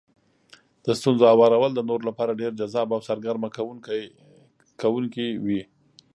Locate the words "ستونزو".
0.99-1.23